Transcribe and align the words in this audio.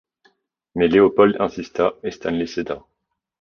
Mais 0.73 0.87
Léopold 0.87 1.39
insista 1.39 1.93
et 2.01 2.09
Stanley 2.09 2.47
céda. 2.47 2.83